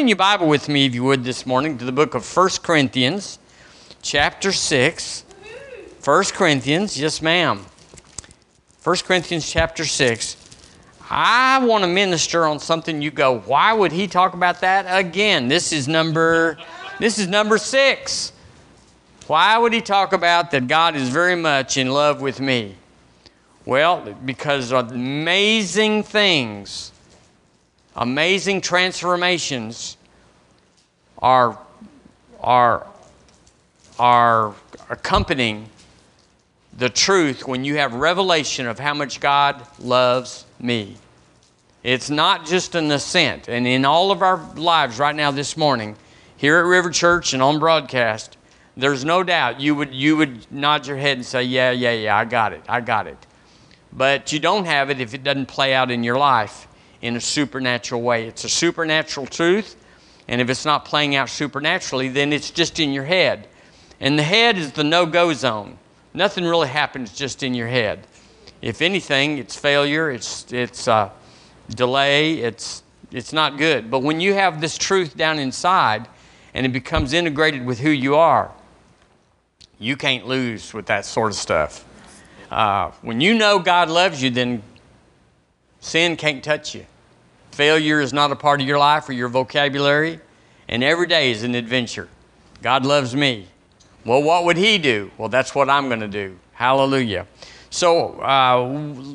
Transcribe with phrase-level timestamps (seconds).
[0.00, 2.48] in your Bible with me, if you would, this morning to the book of 1
[2.62, 3.38] Corinthians,
[4.00, 5.24] chapter 6.
[6.02, 7.66] 1 Corinthians, yes, ma'am.
[8.82, 10.36] 1 Corinthians, chapter 6.
[11.10, 15.48] I want to minister on something you go, why would he talk about that again?
[15.48, 16.56] This is number
[16.98, 18.32] this is number 6.
[19.26, 22.74] Why would he talk about that God is very much in love with me?
[23.66, 26.92] Well, because of amazing things,
[27.96, 29.96] amazing transformations
[31.18, 31.58] are,
[32.40, 32.86] are,
[33.98, 34.54] are
[34.88, 35.68] accompanying
[36.76, 40.96] the truth when you have revelation of how much God loves me.
[41.82, 43.48] It's not just an assent.
[43.48, 45.96] And in all of our lives right now this morning,
[46.36, 48.36] here at River Church and on broadcast,
[48.76, 52.16] there's no doubt you would, you would nod your head and say, Yeah, yeah, yeah,
[52.16, 53.18] I got it, I got it.
[53.92, 56.68] But you don't have it if it doesn't play out in your life
[57.02, 58.26] in a supernatural way.
[58.26, 59.76] It's a supernatural truth,
[60.28, 63.48] and if it's not playing out supernaturally, then it's just in your head.
[64.00, 65.78] And the head is the no go zone.
[66.14, 68.06] Nothing really happens just in your head.
[68.62, 71.10] If anything, it's failure, it's, it's uh,
[71.74, 73.90] delay, it's, it's not good.
[73.90, 76.08] But when you have this truth down inside
[76.52, 78.52] and it becomes integrated with who you are,
[79.78, 81.86] you can't lose with that sort of stuff.
[82.50, 84.62] Uh, when you know God loves you, then
[85.80, 86.84] sin can't touch you.
[87.60, 90.18] Failure is not a part of your life or your vocabulary,
[90.66, 92.08] and every day is an adventure.
[92.62, 93.48] God loves me.
[94.02, 95.10] Well, what would He do?
[95.18, 96.38] Well, that's what I'm going to do.
[96.54, 97.26] Hallelujah.
[97.68, 98.66] So, uh,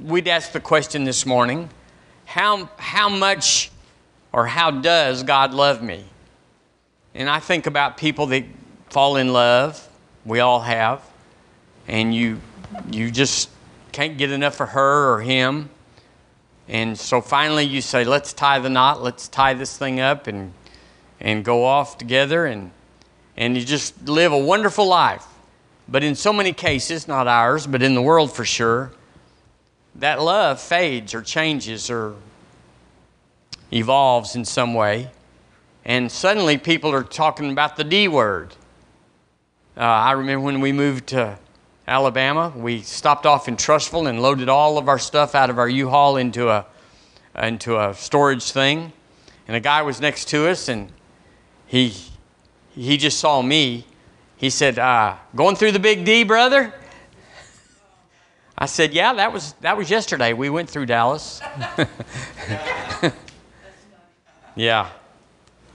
[0.03, 1.69] we'd ask the question this morning
[2.25, 3.71] how, how much
[4.31, 6.05] or how does God love me?
[7.15, 8.43] And I think about people that
[8.91, 9.89] fall in love
[10.23, 11.01] we all have,
[11.87, 12.39] and you
[12.91, 13.49] you just
[13.91, 15.71] can't get enough of her or him.
[16.67, 20.53] And so finally you say, let's tie the knot, let's tie this thing up and
[21.19, 22.71] and go off together and
[23.37, 25.25] and you just live a wonderful life.
[25.87, 28.91] But in so many cases, not ours, but in the world for sure,
[29.95, 32.15] that love fades or changes or
[33.71, 35.11] evolves in some way.
[35.83, 38.55] And suddenly people are talking about the D word.
[39.77, 41.37] Uh, I remember when we moved to
[41.87, 45.69] Alabama, we stopped off in Trussville and loaded all of our stuff out of our
[45.69, 46.65] U-Haul into a
[47.37, 48.91] into a storage thing.
[49.47, 50.91] And a guy was next to us, and
[51.67, 51.93] he
[52.73, 53.85] he just saw me.
[54.37, 56.73] He said, uh, "Going through the Big D, brother."
[58.57, 60.33] I said, "Yeah, that was that was yesterday.
[60.33, 61.39] We went through Dallas."
[64.55, 64.89] yeah.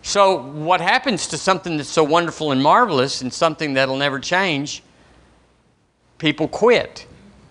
[0.03, 4.83] So, what happens to something that's so wonderful and marvelous and something that'll never change?
[6.21, 7.07] People quit.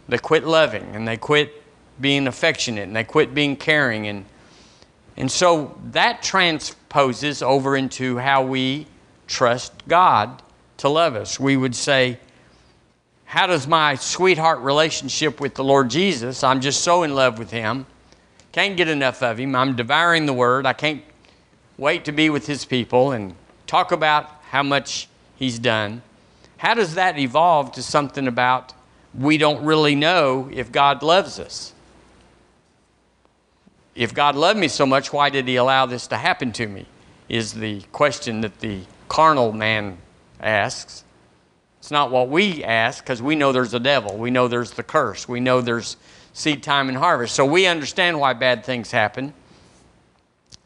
[0.07, 1.61] They quit loving and they quit
[1.99, 4.07] being affectionate and they quit being caring.
[4.07, 4.23] And,
[5.17, 8.87] and so that transposes over into how we
[9.27, 10.41] trust God
[10.77, 11.37] to love us.
[11.37, 12.17] We would say,
[13.25, 16.45] How does my sweetheart relationship with the Lord Jesus?
[16.45, 17.85] I'm just so in love with Him.
[18.53, 19.53] Can't get enough of Him.
[19.53, 20.65] I'm devouring the Word.
[20.65, 21.03] I can't
[21.79, 23.33] wait to be with his people and
[23.65, 25.07] talk about how much
[25.37, 26.01] he's done.
[26.59, 28.73] How does that evolve to something about
[29.13, 31.73] we don't really know if God loves us?
[33.95, 36.85] If God loved me so much, why did he allow this to happen to me?
[37.27, 39.97] Is the question that the carnal man
[40.39, 41.03] asks.
[41.79, 44.17] It's not what we ask because we know there's a devil.
[44.17, 45.27] We know there's the curse.
[45.27, 45.97] We know there's
[46.33, 47.35] seed time and harvest.
[47.35, 49.33] So we understand why bad things happen.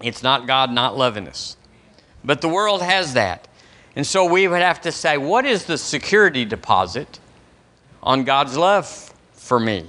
[0.02, 1.56] It's not God not loving us.
[2.24, 3.48] But the world has that.
[3.96, 7.20] And so we would have to say, what is the security deposit
[8.02, 9.88] on God's love for me?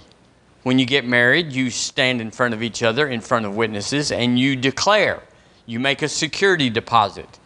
[0.62, 4.12] When you get married, you stand in front of each other, in front of witnesses,
[4.12, 5.22] and you declare.
[5.66, 7.38] You make a security deposit.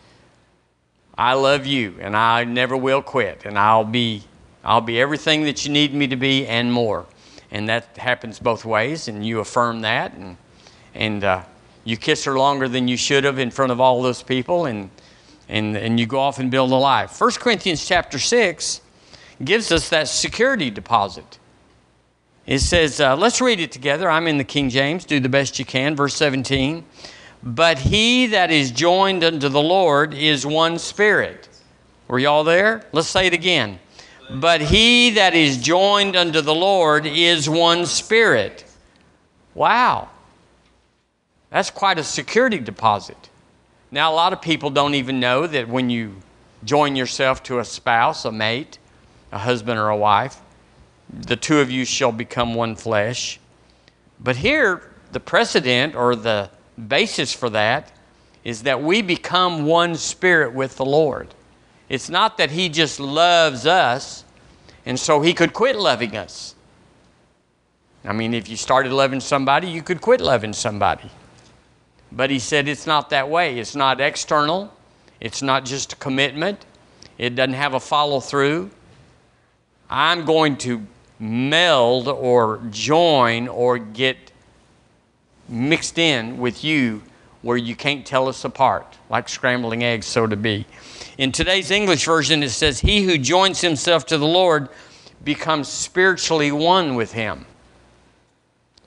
[1.17, 4.23] I love you, and I never will quit, and I'll be,
[4.65, 7.07] I'll be everything that you need me to be and more.
[7.51, 10.37] And that happens both ways, and you affirm that, and,
[10.95, 11.43] and uh,
[11.85, 14.91] you kiss her longer than you should have in front of all those people, and,
[15.49, 17.21] and, and you go off and build a life.
[17.21, 18.81] 1 Corinthians chapter 6
[19.43, 21.39] gives us that security deposit.
[22.47, 24.11] It says, uh, let's read it together.
[24.11, 25.05] I'm in the King James.
[25.05, 25.95] Do the best you can.
[25.95, 26.85] Verse 17.
[27.43, 31.49] But he that is joined unto the Lord is one spirit.
[32.09, 32.87] Were y'all there?
[32.93, 33.79] Let's say it again.
[34.31, 38.65] But he that is joined unto the Lord is one spirit.
[39.55, 40.09] Wow.
[41.51, 43.31] That's quite a security deposit.
[43.91, 46.17] Now, a lot of people don't even know that when you
[46.65, 48.79] join yourself to a spouse, a mate,
[49.33, 50.41] a husband, or a wife,
[51.11, 53.41] the two of you shall become one flesh.
[54.21, 56.51] But here, the precedent or the
[56.87, 57.93] basis for that
[58.45, 61.35] is that we become one spirit with the Lord.
[61.89, 64.25] It's not that He just loves us
[64.85, 66.55] and so He could quit loving us.
[68.05, 71.11] I mean, if you started loving somebody, you could quit loving somebody.
[72.11, 73.59] But He said it's not that way.
[73.59, 74.73] It's not external,
[75.21, 76.65] it's not just a commitment,
[77.19, 78.71] it doesn't have a follow through.
[79.91, 80.87] I'm going to
[81.19, 84.17] meld or join or get
[85.49, 87.03] mixed in with you
[87.43, 90.67] where you can't tell us apart, like scrambling eggs, so to be.
[91.17, 94.69] In today's English version, it says, He who joins himself to the Lord
[95.25, 97.47] becomes spiritually one with him.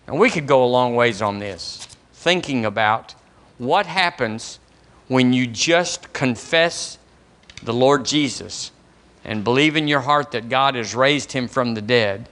[0.08, 1.88] And we could go a long ways on this,
[2.22, 3.16] thinking about
[3.58, 4.60] what happens
[5.08, 7.00] when you just confess
[7.64, 8.72] the Lord Jesus
[9.26, 12.30] and believe in your heart that God has raised him from the dead.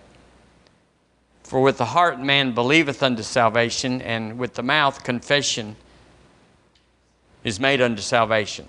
[1.44, 5.76] For with the heart man believeth unto salvation, and with the mouth confession
[7.44, 8.68] is made unto salvation.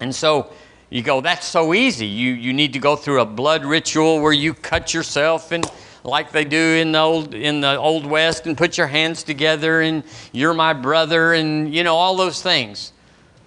[0.00, 0.50] And so
[0.88, 2.06] you go, that's so easy.
[2.06, 5.70] You, you need to go through a blood ritual where you cut yourself and
[6.06, 9.80] like they do in the old in the old west and put your hands together
[9.80, 12.92] and you're my brother and you know all those things.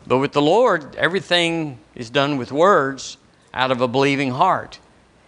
[0.06, 3.18] But with the Lord, everything is done with words
[3.54, 4.80] out of a believing heart.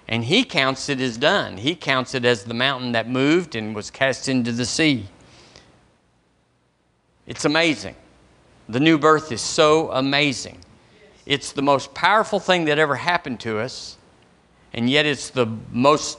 [0.07, 1.57] And he counts it as done.
[1.57, 5.05] He counts it as the mountain that moved and was cast into the sea.
[7.27, 7.95] It's amazing.
[8.67, 10.59] The new birth is so amazing.
[11.25, 13.97] It's the most powerful thing that ever happened to us,
[14.73, 16.17] and yet it's the most,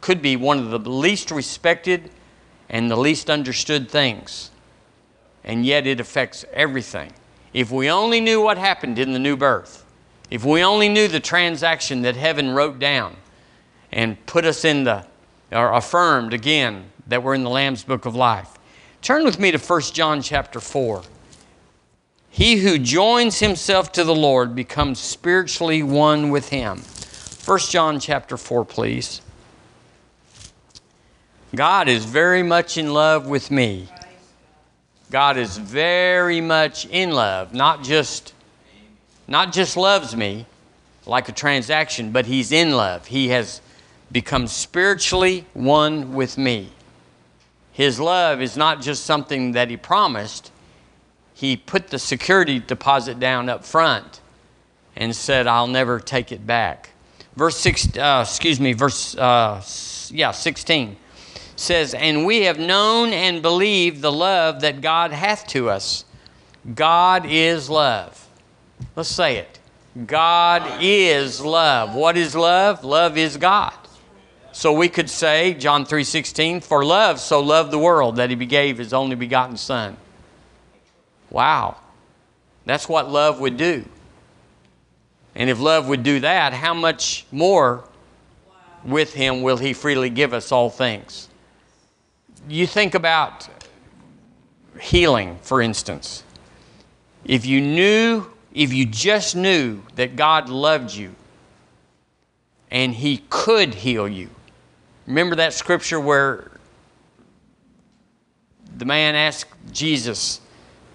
[0.00, 2.10] could be one of the least respected
[2.68, 4.50] and the least understood things.
[5.44, 7.12] And yet it affects everything.
[7.52, 9.84] If we only knew what happened in the new birth,
[10.30, 13.16] if we only knew the transaction that heaven wrote down
[13.90, 15.04] and put us in the,
[15.50, 18.48] or affirmed again that we're in the Lamb's book of life.
[19.02, 21.02] Turn with me to 1 John chapter 4.
[22.28, 26.82] He who joins himself to the Lord becomes spiritually one with him.
[27.44, 29.20] 1 John chapter 4, please.
[31.54, 33.88] God is very much in love with me.
[35.10, 38.34] God is very much in love, not just
[39.26, 40.46] not just loves me
[41.06, 43.06] like a transaction, but he's in love.
[43.06, 43.60] He has
[44.12, 46.70] become spiritually one with me.
[47.72, 50.52] His love is not just something that he promised,
[51.34, 54.20] he put the security deposit down up front
[54.96, 56.90] and said, I'll never take it back.
[57.34, 59.62] Verse 6, uh, excuse me, verse, uh,
[60.10, 60.96] yeah, 16
[61.60, 66.04] says, And we have known and believed the love that God hath to us.
[66.74, 68.28] God is love.
[68.96, 69.58] Let's say it.
[70.06, 71.94] God is love.
[71.94, 72.84] What is love?
[72.84, 73.74] Love is God.
[74.52, 78.78] So we could say, John 3:16, for love so loved the world that he gave
[78.78, 79.96] his only begotten son.
[81.30, 81.76] Wow.
[82.66, 83.84] That's what love would do.
[85.34, 87.84] And if love would do that, how much more
[88.84, 91.29] with him will he freely give us all things?
[92.48, 93.48] You think about
[94.80, 96.24] healing, for instance.
[97.24, 101.14] If you knew, if you just knew that God loved you
[102.70, 104.30] and he could heal you.
[105.06, 106.50] Remember that scripture where
[108.76, 110.40] the man asked Jesus,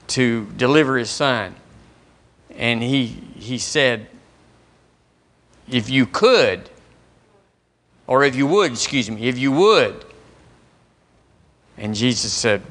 [0.07, 1.55] to deliver his son.
[2.57, 4.07] And he, he said,
[5.69, 6.69] If you could,
[8.07, 10.04] or if you would, excuse me, if you would.
[11.77, 12.61] And Jesus said,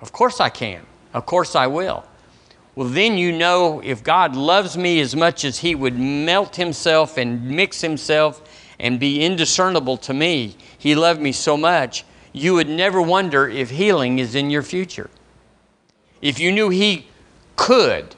[0.00, 0.82] Of course I can.
[1.12, 2.04] Of course I will.
[2.74, 7.16] Well, then you know if God loves me as much as He would melt Himself
[7.16, 8.40] and mix Himself
[8.78, 13.70] and be indiscernible to me, He loved me so much, you would never wonder if
[13.70, 15.10] healing is in your future.
[16.22, 17.08] If you knew He
[17.56, 18.14] could,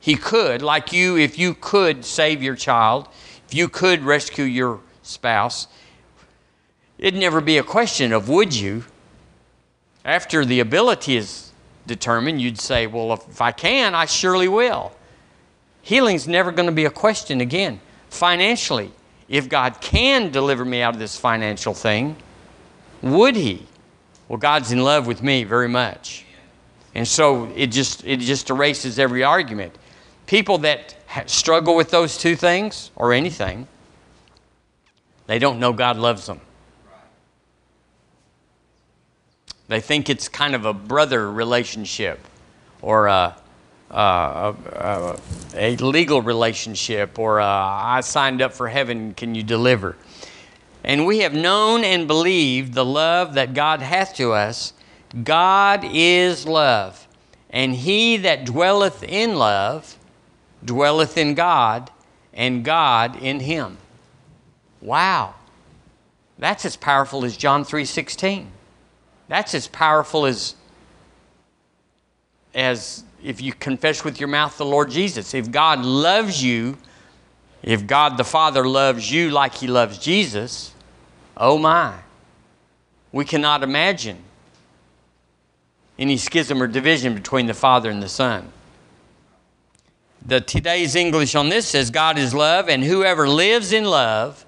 [0.00, 3.08] He could, like you, if you could save your child,
[3.46, 5.68] if you could rescue your spouse,
[6.98, 8.84] it'd never be a question of would you.
[10.04, 11.52] After the ability is
[11.86, 14.92] determined, you'd say, Well, if I can, I surely will.
[15.82, 17.80] Healing's never going to be a question again.
[18.10, 18.90] Financially,
[19.28, 22.16] if God can deliver me out of this financial thing,
[23.02, 23.66] would He?
[24.28, 26.24] Well, God's in love with me very much.
[26.94, 29.74] And so it just, it just erases every argument.
[30.26, 33.66] People that struggle with those two things or anything,
[35.26, 36.40] they don't know God loves them.
[39.68, 42.20] They think it's kind of a brother relationship
[42.82, 43.36] or a,
[43.90, 45.20] a, a,
[45.54, 49.96] a legal relationship or a, I signed up for heaven, can you deliver?
[50.82, 54.72] And we have known and believed the love that God hath to us
[55.24, 57.06] God is love.
[57.50, 59.96] And he that dwelleth in love
[60.64, 61.90] dwelleth in God,
[62.34, 63.78] and God in him.
[64.80, 65.34] Wow.
[66.38, 68.50] That's as powerful as John 3:16.
[69.28, 70.54] That's as powerful as
[72.54, 75.34] as if you confess with your mouth the Lord Jesus.
[75.34, 76.78] If God loves you,
[77.62, 80.72] if God the Father loves you like he loves Jesus,
[81.36, 81.94] oh my.
[83.12, 84.18] We cannot imagine
[85.98, 88.50] any schism or division between the Father and the Son.
[90.24, 94.44] The today's English on this says God is love, and whoever lives in love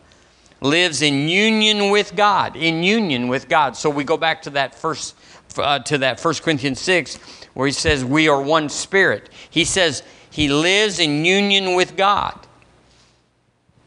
[0.60, 2.56] lives in union with God.
[2.56, 3.76] In union with God.
[3.76, 5.16] So we go back to that first
[5.58, 7.18] uh, to that 1 Corinthians 6
[7.54, 9.28] where he says we are one spirit.
[9.48, 12.38] He says he lives in union with God.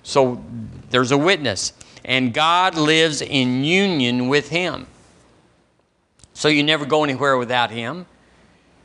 [0.04, 0.44] So
[0.90, 4.88] there's a witness and God lives in union with him.
[6.34, 8.06] So you never go anywhere without him.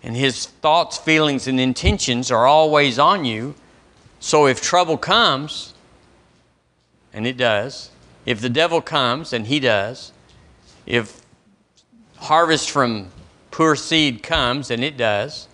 [0.03, 3.57] And his thoughts, feelings, and intentions are always on you.
[4.21, 5.75] So if trouble comes,
[7.13, 7.91] and it does,
[8.27, 10.13] if the devil comes, and he does,
[10.87, 11.23] if
[12.17, 13.09] harvest from
[13.51, 15.49] poor seed comes, and it does,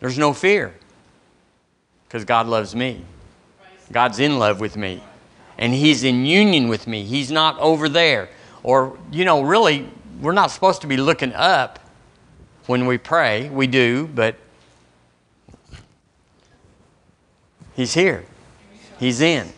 [0.00, 0.74] there's no fear
[2.06, 3.04] because God loves me.
[3.92, 5.02] God's in love with me.
[5.58, 7.04] And He's in union with me.
[7.04, 8.28] He's not over there.
[8.62, 9.88] Or, you know, really,
[10.20, 11.78] we're not supposed to be looking up
[12.66, 13.48] when we pray.
[13.48, 14.36] We do, but
[17.74, 18.24] He's here,
[18.98, 19.52] He's in.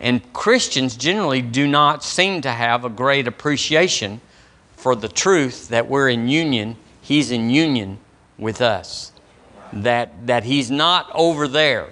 [0.00, 4.20] And Christians generally do not seem to have a great appreciation
[4.76, 6.76] for the truth that we're in union.
[7.02, 7.98] He's in union
[8.38, 9.12] with us.
[9.72, 11.90] That, that He's not over there.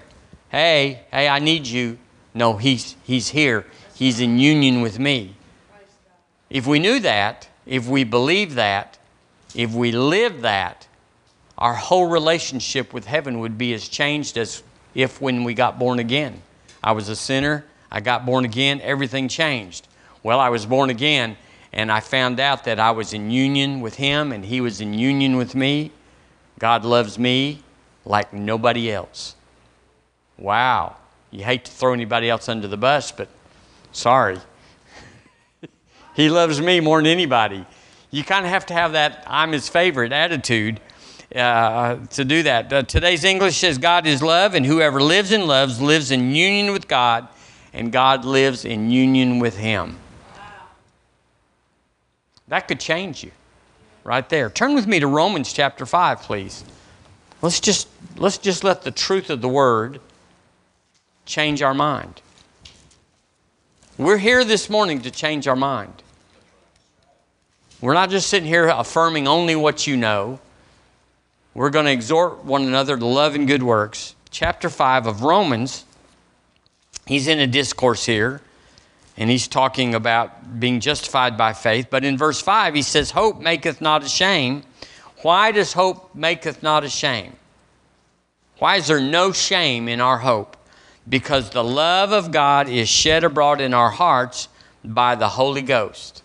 [0.48, 1.98] Hey, hey, I need you.
[2.32, 3.66] No, he's, he's here.
[3.94, 5.34] He's in union with me.
[6.48, 8.96] If we knew that, if we believed that,
[9.54, 10.86] if we lived that,
[11.58, 14.62] our whole relationship with heaven would be as changed as
[14.94, 16.40] if when we got born again.
[16.82, 19.88] I was a sinner, I got born again, everything changed.
[20.22, 21.36] Well, I was born again,
[21.72, 24.94] and I found out that I was in union with Him, and He was in
[24.94, 25.92] union with me.
[26.58, 27.62] God loves me
[28.04, 29.36] like nobody else.
[30.36, 30.96] Wow.
[31.30, 33.28] You hate to throw anybody else under the bus, but
[33.92, 34.38] sorry.
[36.14, 37.66] he loves me more than anybody.
[38.10, 40.80] You kind of have to have that I'm his favorite attitude
[41.34, 42.72] uh, to do that.
[42.72, 46.72] Uh, today's English says God is love, and whoever lives and loves lives in union
[46.72, 47.28] with God,
[47.78, 49.96] and God lives in union with him.
[52.48, 53.30] That could change you
[54.02, 54.50] right there.
[54.50, 56.64] Turn with me to Romans chapter 5, please.
[57.40, 60.00] Let's just, let's just let the truth of the word
[61.24, 62.20] change our mind.
[63.96, 66.02] We're here this morning to change our mind.
[67.80, 70.40] We're not just sitting here affirming only what you know.
[71.54, 74.16] We're going to exhort one another to love and good works.
[74.30, 75.84] Chapter 5 of Romans,
[77.08, 78.40] he's in a discourse here,
[79.16, 81.88] and he's talking about being justified by faith.
[81.90, 84.64] But in verse 5, he says, Hope maketh not ashamed.
[85.22, 87.34] Why does hope maketh not ashamed?
[88.58, 90.56] Why is there no shame in our hope?
[91.08, 94.48] because the love of God is shed abroad in our hearts
[94.84, 96.22] by the Holy Ghost.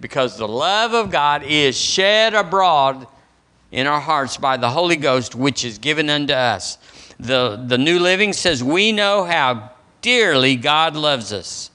[0.00, 3.06] Because the love of God is shed abroad
[3.70, 6.78] in our hearts by the Holy Ghost, which is given unto us.
[7.18, 9.70] The, the New Living says, We know how
[10.04, 11.70] dearly God loves us.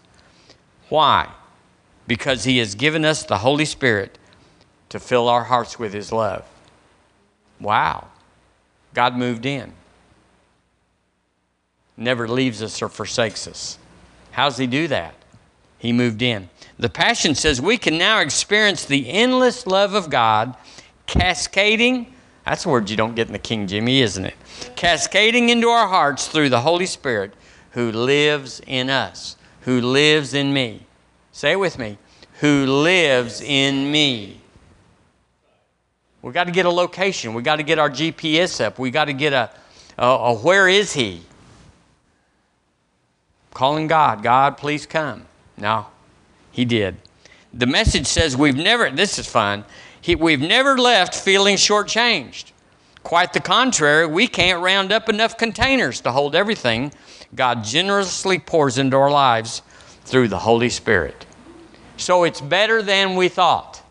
[0.87, 1.29] Why?
[2.07, 4.17] Because He has given us the Holy Spirit
[4.89, 6.45] to fill our hearts with His love.
[7.59, 8.07] Wow.
[8.93, 9.73] God moved in
[11.99, 13.77] never leaves us or forsakes us.
[14.31, 15.13] How's he do that?
[15.77, 16.49] He moved in.
[16.77, 20.55] The Passion says we can now experience the endless love of God
[21.05, 22.13] cascading.
[22.45, 24.35] That's a word you don't get in the King Jimmy, isn't it?
[24.75, 27.33] Cascading into our hearts through the Holy Spirit
[27.71, 30.85] who lives in us, who lives in me.
[31.31, 31.97] Say it with me.
[32.39, 34.41] Who lives in me.
[36.21, 37.33] We've got to get a location.
[37.33, 38.79] We've got to get our GPS up.
[38.79, 39.49] We've got to get a,
[39.97, 41.23] a, a where is he?
[43.59, 45.25] calling God, God, please come.
[45.57, 45.87] No,
[46.49, 46.95] he did.
[47.53, 49.65] The message says we've never, this is fun,
[49.99, 52.51] he, we've never left feeling shortchanged.
[53.09, 56.93] Quite the contrary, we can't round up enough containers to hold everything
[57.33, 59.63] God generously pours into our lives
[60.05, 61.25] through the Holy Spirit.
[61.97, 63.81] So it's better than we thought.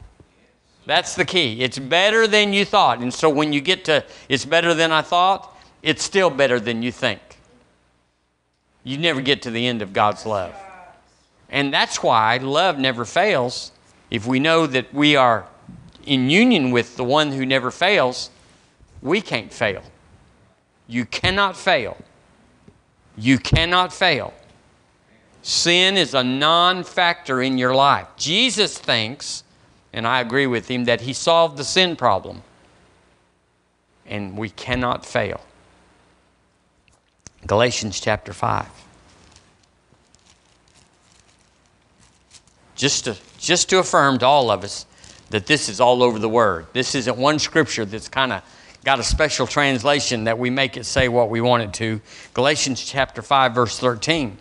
[0.87, 1.63] That's the key.
[1.65, 3.01] It's better than you thought.
[3.01, 6.85] And so when you get to, it's better than I thought, it's still better than
[6.85, 7.21] you think
[8.85, 10.55] you never get to the end of God's love.
[11.51, 13.73] And that's why love never fails.
[14.13, 15.45] If we know that we are
[16.07, 18.31] in union with the one who never fails,
[19.03, 19.83] We can't fail.
[20.87, 21.97] You cannot fail.
[23.17, 24.33] You cannot fail.
[25.43, 28.09] Sin is a non factor in your life.
[28.17, 29.45] Jesus thinks,
[29.93, 32.43] and I agree with him, that he solved the sin problem.
[34.07, 35.41] And we cannot fail.
[37.47, 38.67] Galatians chapter 5.
[42.75, 44.87] Just to, just to affirm to all of us
[45.31, 46.67] that this is all over the Word.
[46.73, 48.43] This isn't one scripture that's kind of
[48.89, 52.01] got a special translation that we make it say what we want it to.
[52.33, 54.39] Galatians chapter 5, verse 13.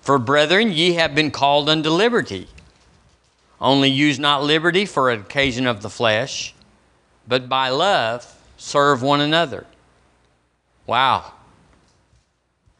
[0.00, 2.48] For brethren, ye have been called unto liberty.
[3.60, 6.54] Only use not liberty for an occasion of the flesh,
[7.28, 8.24] but by love
[8.56, 9.66] serve one another.
[10.86, 11.30] Wow.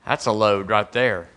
[0.07, 1.29] That's a load right there.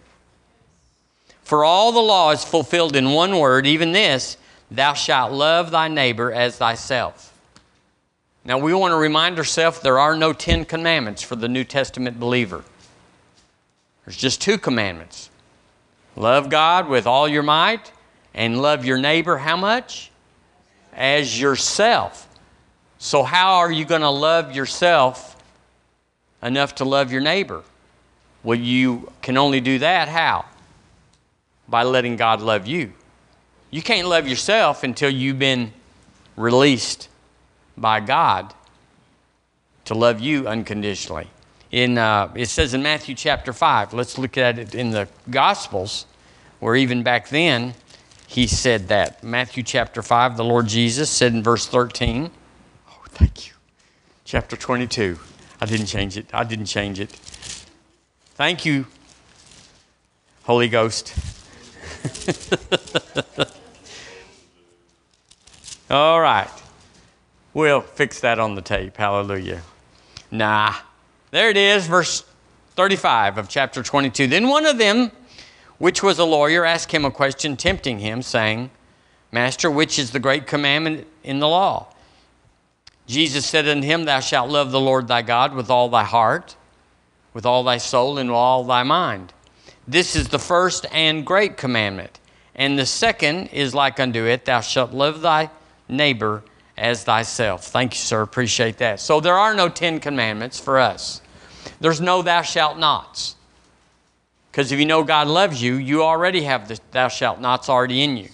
[1.44, 4.38] For all the law is fulfilled in one word, even this
[4.70, 7.34] Thou shalt love thy neighbor as thyself.
[8.44, 12.20] Now, we want to remind ourselves there are no Ten Commandments for the New Testament
[12.20, 12.64] believer.
[14.06, 15.30] There's just two commandments
[16.16, 17.92] love God with all your might,
[18.34, 20.12] and love your neighbor how much?
[20.94, 22.28] As yourself.
[23.00, 25.36] So, how are you going to love yourself
[26.42, 27.64] enough to love your neighbor?
[28.44, 30.46] Well, you can only do that how?
[31.68, 32.94] By letting God love you.
[33.70, 35.74] You can't love yourself until you've been
[36.38, 37.10] released
[37.76, 38.54] by God
[39.86, 41.28] to love you unconditionally.
[41.72, 46.06] In, uh, it says in Matthew chapter 5, let's look at it in the Gospels,
[46.60, 47.74] where even back then
[48.26, 49.24] he said that.
[49.24, 52.32] Matthew chapter 5, the Lord Jesus said in verse 13,
[52.90, 53.54] Oh, thank you.
[54.24, 55.20] Chapter 22.
[55.60, 56.28] I didn't change it.
[56.34, 57.12] I didn't change it.
[58.36, 58.86] Thank you,
[60.44, 61.14] Holy Ghost.
[65.90, 66.50] All right.
[67.54, 68.98] We'll fix that on the tape.
[68.98, 69.62] Hallelujah.
[70.30, 70.74] Nah.
[71.32, 72.26] There it is, verse
[72.76, 74.28] 35 of chapter 22.
[74.28, 75.12] Then one of them,
[75.78, 78.70] which was a lawyer, asked him a question, tempting him, saying,
[79.32, 81.88] Master, which is the great commandment in the law?
[83.06, 86.58] Jesus said unto him, Thou shalt love the Lord thy God with all thy heart,
[87.34, 89.32] with all thy soul, and with all thy mind.
[89.88, 92.20] This is the first and great commandment.
[92.56, 95.50] And the second is like unto it, Thou shalt love thy
[95.90, 96.44] neighbor
[96.78, 97.66] as thyself.
[97.66, 98.22] Thank you, sir.
[98.22, 99.00] Appreciate that.
[99.00, 101.22] So there are no Ten Commandments for us.
[101.80, 103.36] There's no thou shalt nots.
[104.52, 108.02] Because if you know God loves you, you already have the thou shalt nots already
[108.04, 108.30] in you.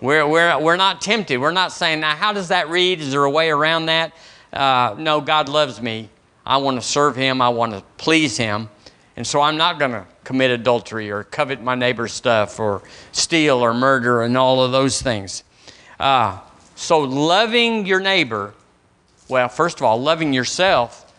[0.00, 1.38] We're, we're, we're not tempted.
[1.38, 3.00] We're not saying, now, how does that read?
[3.00, 4.14] Is there a way around that?
[4.52, 6.08] Uh, no, God loves me.
[6.46, 7.42] I want to serve Him.
[7.42, 8.70] I want to please Him.
[9.16, 13.58] And so I'm not going to commit adultery or covet my neighbor's stuff or steal
[13.58, 15.44] or murder and all of those things.
[15.98, 16.38] Uh,
[16.80, 18.54] so, loving your neighbor,
[19.28, 21.12] well, first of all, loving yourself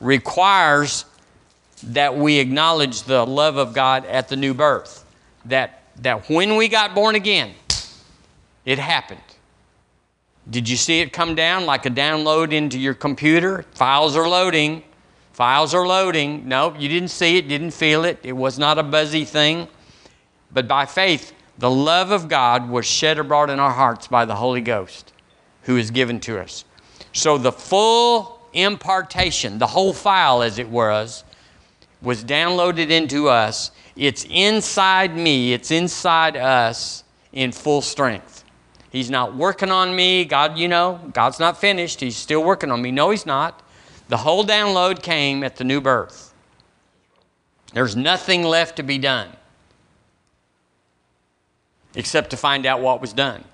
[0.00, 1.06] requires
[1.82, 5.04] that we acknowledge the love of God at the new birth.
[5.46, 7.52] That, that when we got born again,
[8.64, 9.20] it happened.
[10.48, 13.64] Did you see it come down like a download into your computer?
[13.72, 14.84] Files are loading.
[15.32, 16.46] Files are loading.
[16.46, 18.20] No, you didn't see it, didn't feel it.
[18.22, 19.66] It was not a buzzy thing.
[20.52, 24.36] But by faith, the love of God was shed abroad in our hearts by the
[24.36, 25.12] Holy Ghost
[25.62, 26.64] who is given to us.
[27.12, 31.24] So the full impartation, the whole file as it was,
[32.00, 33.72] was downloaded into us.
[33.96, 38.44] It's inside me, it's inside us in full strength.
[38.90, 40.24] He's not working on me.
[40.24, 42.00] God, you know, God's not finished.
[42.00, 42.90] He's still working on me.
[42.90, 43.62] No, He's not.
[44.08, 46.32] The whole download came at the new birth.
[47.74, 49.28] There's nothing left to be done
[51.98, 53.44] except to find out what was done.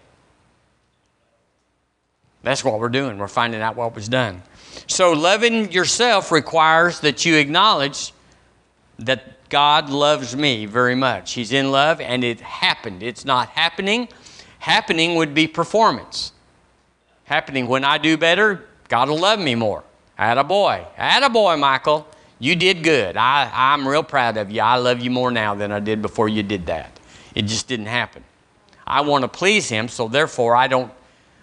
[2.42, 3.16] That's what we're doing.
[3.16, 4.42] We're finding out what was done.
[4.87, 8.12] So, loving yourself requires that you acknowledge
[8.98, 11.33] that God loves me very much.
[11.33, 13.02] He's in love, and it happened.
[13.02, 14.09] It's not happening.
[14.59, 16.33] Happening would be performance.
[17.24, 19.85] Happening when I do better, God will love me more.
[20.18, 20.85] Atta boy.
[20.98, 22.07] Atta boy, Michael.
[22.38, 23.16] You did good.
[23.16, 24.61] I, I'm real proud of you.
[24.61, 27.00] I love you more now than I did before you did that.
[27.35, 28.22] It just didn't happen.
[28.87, 30.92] I want to please him, so therefore I don't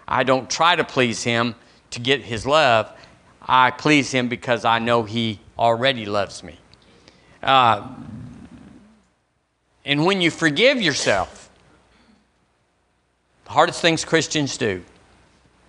[0.06, 1.54] I don't try to please him
[1.90, 2.92] to get his love.
[3.40, 6.58] I please him because I know he already loves me.
[7.42, 7.88] Uh,
[9.84, 11.50] and when you forgive yourself,
[13.44, 14.84] the hardest things Christians do,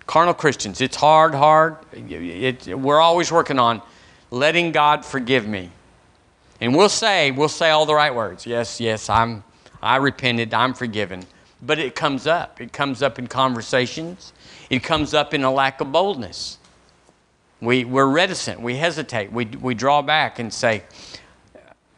[0.06, 1.76] carnal Christians, it's hard, hard.
[1.92, 3.82] It, it, we're always working on
[4.30, 5.70] letting God forgive me.
[6.60, 8.46] And we'll say, we'll say all the right words.
[8.46, 9.42] Yes, yes, I'm,
[9.82, 11.24] I repented, I'm forgiven.
[11.66, 12.60] But it comes up.
[12.60, 14.32] It comes up in conversations,
[14.70, 16.58] it comes up in a lack of boldness.
[17.60, 20.82] We, we're reticent, we hesitate, we, we draw back and say,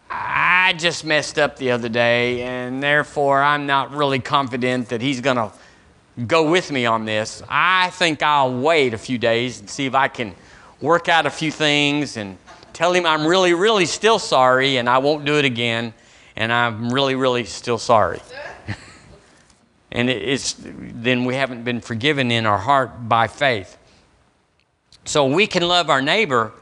[0.08, 5.20] I just messed up the other day, and therefore I'm not really confident that he's
[5.20, 5.50] going to
[6.26, 7.42] go with me on this.
[7.48, 10.34] I think I'll wait a few days and see if I can
[10.80, 12.38] work out a few things and
[12.72, 15.94] tell him I'm really, really still sorry and I won't do it again,
[16.36, 18.20] and I'm really, really still sorry.
[19.96, 23.78] And it's then we haven't been forgiven in our heart by faith.
[25.06, 26.52] So we can love our neighbor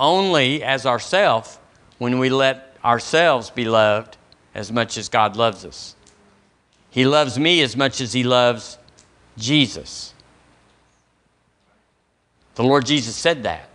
[0.00, 1.60] only as ourself
[1.98, 4.16] when we let ourselves be loved
[4.56, 5.94] as much as God loves us.
[6.90, 8.76] He loves me as much as he loves
[9.38, 10.12] Jesus.
[12.56, 13.68] The Lord Jesus said that.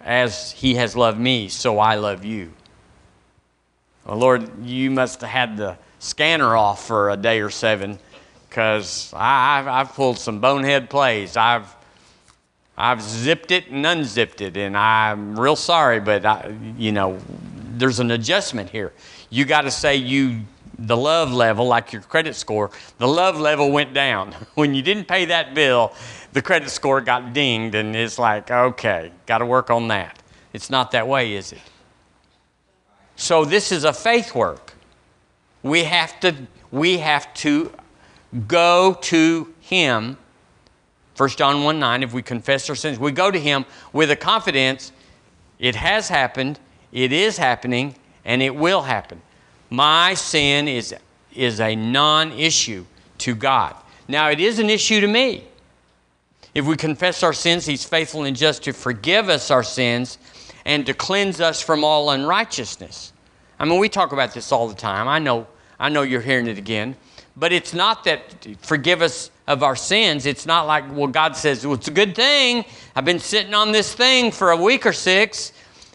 [0.00, 2.54] As he has loved me, so I love you.
[4.06, 7.98] Well, Lord, you must have had the scanner off for a day or seven
[8.52, 11.38] because I've, I've pulled some bonehead plays.
[11.38, 11.74] I've,
[12.76, 17.18] I've zipped it and unzipped it, and I'm real sorry, but I, you know,
[17.78, 18.92] there's an adjustment here.
[19.30, 20.42] You got to say you
[20.78, 24.34] the love level, like your credit score, the love level went down.
[24.54, 25.94] When you didn't pay that bill,
[26.34, 30.22] the credit score got dinged, and it's like, okay, got to work on that.
[30.52, 31.60] It's not that way, is it?
[33.16, 34.74] So this is a faith work.
[35.62, 36.34] We have to
[36.70, 37.70] we have to
[38.46, 40.16] go to him.
[41.16, 44.16] 1 John 1 9, if we confess our sins, we go to him with a
[44.16, 44.92] confidence
[45.62, 46.58] it has happened,
[46.90, 49.22] it is happening, and it will happen.
[49.70, 50.94] My sin is,
[51.34, 52.84] is a non issue
[53.18, 53.76] to God.
[54.08, 55.44] Now, it is an issue to me.
[56.52, 60.18] If we confess our sins, He's faithful and just to forgive us our sins
[60.64, 63.12] and to cleanse us from all unrighteousness.
[63.58, 65.06] I mean, we talk about this all the time.
[65.06, 65.46] I know,
[65.78, 66.96] I know you're hearing it again.
[67.36, 70.26] But it's not that forgive us of our sins.
[70.26, 72.64] It's not like, well, God says, well, it's a good thing.
[72.94, 75.52] I've been sitting on this thing for a week or six,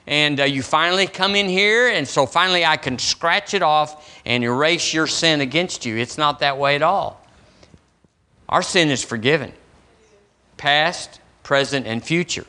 [0.08, 4.20] and uh, you finally come in here, and so finally I can scratch it off
[4.26, 5.98] and erase your sin against you.
[5.98, 7.22] It's not that way at all.
[8.50, 9.54] Our sin is forgiven,
[10.56, 12.46] past, present, and future.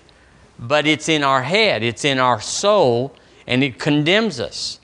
[0.58, 3.14] But it's in our head, it's in our soul,
[3.46, 4.80] and it condemns us.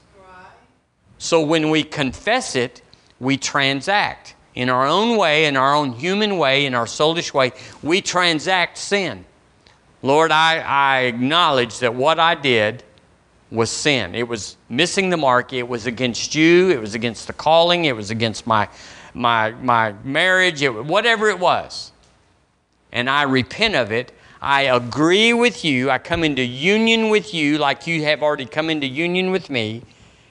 [1.18, 2.82] So when we confess it,
[3.20, 4.34] we transact.
[4.54, 8.78] In our own way, in our own human way, in our soulish way, we transact
[8.78, 9.24] sin.
[10.02, 12.84] Lord, I, I acknowledge that what I did
[13.50, 14.14] was sin.
[14.14, 15.52] It was missing the mark.
[15.52, 16.70] It was against you.
[16.70, 17.86] It was against the calling.
[17.86, 18.68] It was against my,
[19.14, 21.92] my, my marriage, it, whatever it was.
[22.92, 24.12] And I repent of it.
[24.40, 25.90] I agree with you.
[25.90, 29.82] I come into union with you like you have already come into union with me.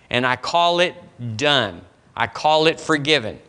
[0.09, 0.95] And I call it
[1.35, 1.81] done.
[2.15, 3.39] I call it forgiven.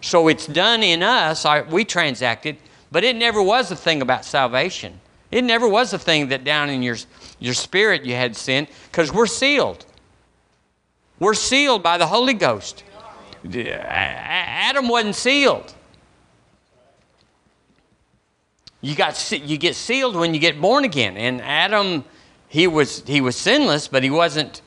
[0.00, 1.44] So it's done in us.
[1.44, 2.56] I, we transacted,
[2.90, 5.00] but it never was a thing about salvation.
[5.30, 6.96] It never was a thing that down in your,
[7.38, 9.86] your spirit you had sin because we're sealed.
[11.18, 12.84] We're sealed by the Holy Ghost.
[13.54, 15.72] Adam wasn't sealed.
[18.80, 21.16] You, got, you get sealed when you get born again.
[21.16, 22.04] And Adam,
[22.48, 24.60] he was, he was sinless, but he wasn't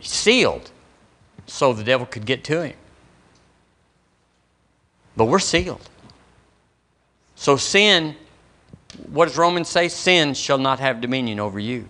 [0.00, 0.70] sealed
[1.48, 2.76] so the devil could get to him.
[5.16, 5.88] But we're sealed.
[7.34, 8.14] So sin
[9.10, 9.88] what does Romans say?
[9.88, 11.88] Sin shall not have dominion over you,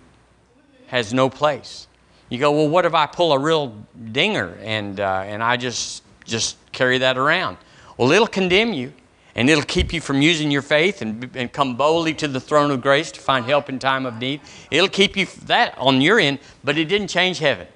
[0.87, 1.87] has no place.
[2.29, 3.75] You go, well, what if I pull a real
[4.11, 7.57] dinger and, uh, and I just, just carry that around?
[7.97, 8.93] Well, it'll condemn you
[9.35, 12.69] and it'll keep you from using your faith and, and come boldly to the throne
[12.71, 14.41] of grace to find help in time of need.
[14.69, 17.67] It'll keep you that on your end, but it didn't change heaven.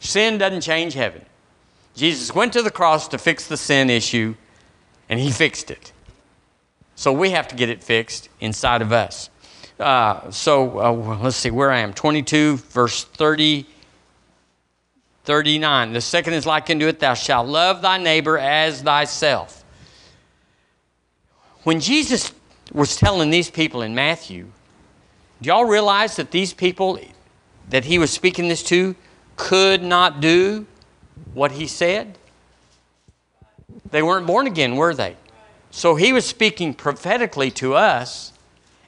[0.00, 1.24] Sin doesn't change heaven.
[1.94, 4.34] Jesus went to the cross to fix the sin issue,
[5.08, 5.92] and he fixed it.
[6.94, 9.30] So we have to get it fixed inside of us.
[9.78, 13.66] Uh, so uh, let's see where I am 22, verse 30,
[15.24, 15.92] 39.
[15.92, 19.64] The second is like unto it, Thou shalt love thy neighbor as thyself.
[21.64, 22.32] When Jesus
[22.72, 24.50] was telling these people in Matthew,
[25.40, 26.98] do y'all realize that these people
[27.68, 28.96] that he was speaking this to
[29.38, 30.66] could not do
[31.32, 32.18] what he said?
[33.90, 35.16] They weren't born again, were they?
[35.70, 38.32] So he was speaking prophetically to us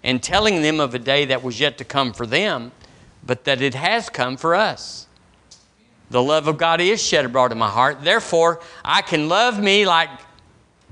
[0.03, 2.73] and telling them of a day that was yet to come for them,
[3.25, 5.07] but that it has come for us.
[6.11, 8.03] The love of God is shed abroad in my heart.
[8.03, 10.11] Therefore, I can love me like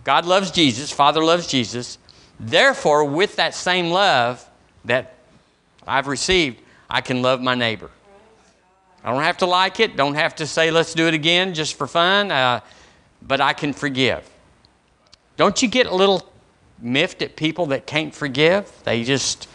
[0.04, 1.98] God loves Jesus, Father loves Jesus.
[2.38, 4.48] Therefore, with that same love
[4.84, 5.14] that
[5.86, 7.90] I've received, I can love my neighbor.
[9.08, 11.78] I don't have to like it, don't have to say, let's do it again just
[11.78, 12.30] for fun.
[12.30, 12.60] Uh,
[13.22, 14.28] but I can forgive.
[15.38, 16.30] Don't you get a little
[16.78, 18.70] miffed at people that can't forgive?
[18.84, 19.48] They just,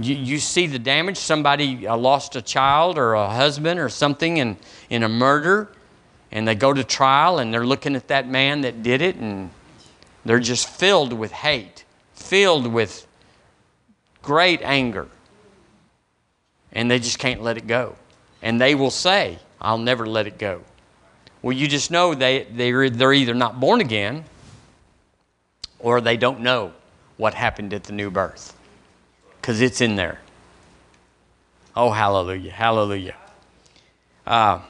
[0.00, 1.16] you, you see the damage.
[1.16, 5.68] Somebody uh, lost a child or a husband or something in, in a murder,
[6.30, 9.50] and they go to trial and they're looking at that man that did it, and
[10.24, 13.08] they're just filled with hate, filled with
[14.22, 15.08] great anger.
[16.72, 17.96] And they just can't let it go.
[18.42, 20.62] And they will say, I'll never let it go.
[21.42, 24.24] Well, you just know they, they're, they're either not born again
[25.78, 26.72] or they don't know
[27.16, 28.56] what happened at the new birth
[29.40, 30.20] because it's in there.
[31.76, 33.14] Oh, hallelujah, hallelujah.
[34.26, 34.60] Uh,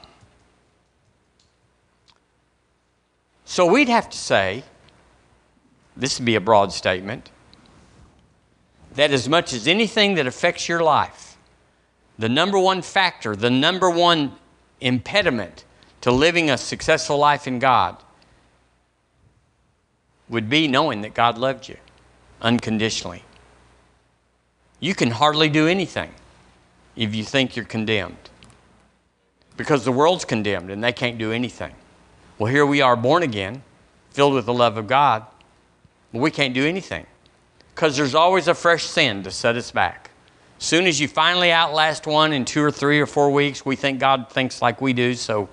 [3.43, 4.63] so we'd have to say,
[5.95, 7.31] this would be a broad statement,
[8.93, 11.26] that as much as anything that affects your life,
[12.19, 14.33] the number one factor, the number one
[14.81, 15.63] impediment
[16.01, 17.97] to living a successful life in God
[20.29, 21.77] would be knowing that God loved you
[22.41, 23.23] unconditionally.
[24.79, 26.11] You can hardly do anything
[26.95, 28.29] if you think you're condemned
[29.55, 31.73] because the world's condemned and they can't do anything.
[32.37, 33.63] Well, here we are born again,
[34.11, 35.25] filled with the love of God,
[36.11, 37.05] but we can't do anything
[37.73, 40.06] because there's always a fresh sin to set us back.
[40.59, 43.99] Soon as you finally outlast one in two or three or four weeks, we think
[43.99, 45.49] God thinks like we do, so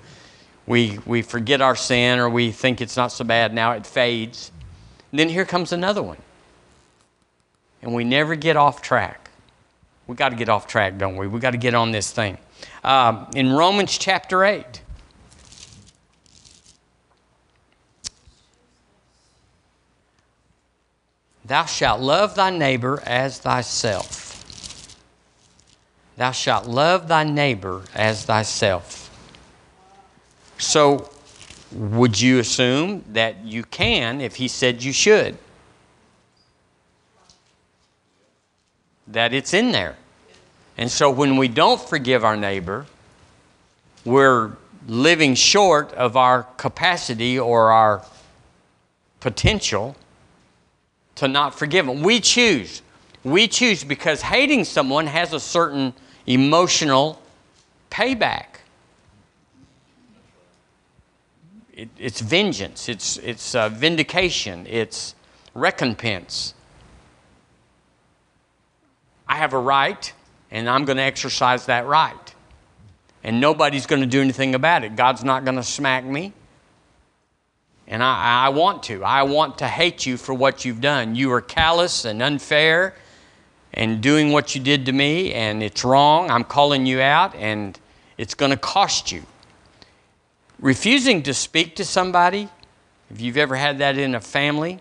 [0.67, 3.53] we, we forget our sin or we think it's not so bad.
[3.53, 4.51] Now it fades.
[5.11, 6.17] And then here comes another one.
[7.83, 9.31] And we never get off track.
[10.07, 11.27] We got to get off track, don't we?
[11.27, 12.39] We got to get on this thing.
[12.83, 14.81] Uh, in Romans chapter 8,
[21.47, 24.24] Thou shalt love thy neighbor as thyself.
[26.17, 29.11] Thou shalt love thy neighbor as thyself.
[30.59, 31.11] So,
[31.73, 35.37] would you assume that you can if he said you should?
[39.09, 39.97] That it's in there.
[40.79, 42.87] And so when we don't forgive our neighbor,
[44.05, 44.53] we're
[44.87, 48.05] living short of our capacity or our
[49.21, 49.97] potential
[51.17, 52.03] to not forgive them.
[52.03, 52.83] We choose.
[53.23, 55.95] We choose because hating someone has a certain
[56.27, 57.21] emotional
[57.91, 58.55] payback.
[61.75, 65.15] it, it's vengeance, it's, it's uh, vindication, it's
[65.55, 66.55] recompense.
[69.27, 70.13] I have a right,
[70.51, 72.35] and I'm going to exercise that right.
[73.25, 74.97] And nobody's going to do anything about it.
[74.97, 76.33] God's not going to smack me.
[77.87, 79.03] And I, I want to.
[79.03, 81.15] I want to hate you for what you've done.
[81.15, 82.95] You are callous and unfair
[83.75, 86.31] and doing what you did to me, and it's wrong.
[86.31, 87.79] I'm calling you out, and
[88.17, 89.25] it's going to cost you
[90.65, 92.49] refusing to speak to somebody,
[93.11, 94.81] if you've ever had that in a family,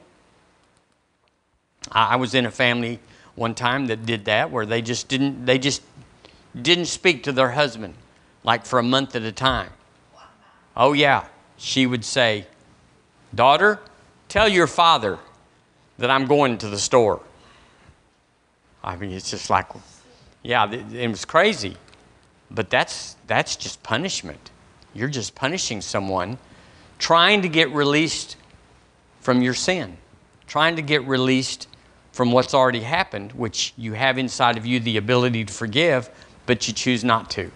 [1.92, 3.00] I was in a family
[3.36, 5.82] one time that did that where they just didn't they just
[6.60, 7.96] didn't speak to their husband
[8.44, 9.72] like for a month at a time.
[10.78, 11.26] Oh yeah,
[11.58, 12.48] she would say,
[13.36, 13.80] "Daughter,
[14.30, 15.20] tell your father
[15.98, 17.22] that I'm going to the store."
[18.84, 19.68] I mean, it's just like
[20.42, 21.78] yeah, it was crazy.
[22.52, 24.52] But that's that's just punishment.
[24.94, 26.38] You're just punishing someone
[27.00, 28.38] trying to get released
[29.20, 29.98] from your sin,
[30.48, 31.68] trying to get released
[32.14, 36.10] from what's already happened, which you have inside of you the ability to forgive,
[36.46, 37.52] but you choose not to.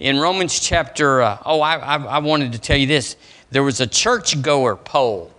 [0.00, 3.16] In Romans chapter, uh, oh, I, I, I, wanted to tell you this.
[3.50, 5.30] There was a churchgoer poll.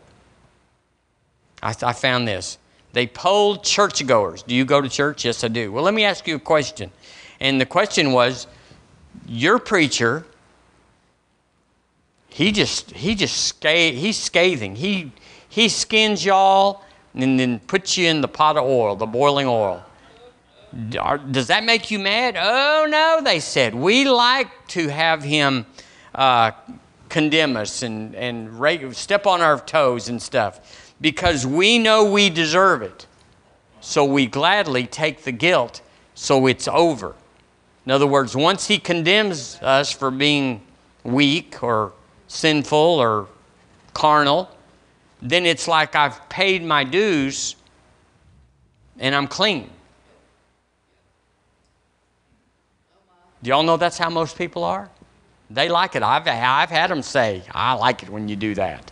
[1.63, 2.58] I, I found this.
[2.93, 4.43] They polled churchgoers.
[4.43, 5.25] Do you go to church?
[5.25, 5.71] Yes, I do.
[5.71, 6.91] Well, let me ask you a question.
[7.39, 8.47] And the question was
[9.27, 10.25] Your preacher
[12.29, 14.75] he just he just he's scathing.
[14.75, 15.11] He
[15.49, 19.83] he skins y'all and then puts you in the pot of oil, the boiling oil.
[20.89, 22.37] Does that make you mad?
[22.39, 23.73] Oh no, they said.
[23.73, 25.65] We like to have him
[26.13, 26.51] uh,
[27.09, 32.81] condemn us and and step on our toes and stuff because we know we deserve
[32.81, 33.07] it.
[33.81, 35.81] So we gladly take the guilt
[36.13, 37.15] so it's over.
[37.85, 40.61] In other words, once he condemns us for being
[41.03, 41.93] weak or
[42.27, 43.27] sinful or
[43.93, 44.49] carnal,
[45.21, 47.55] then it's like I've paid my dues
[48.99, 49.69] and I'm clean.
[53.41, 54.89] Do y'all know that's how most people are?
[55.49, 56.03] They like it.
[56.03, 58.91] I've, I've had them say, I like it when you do that.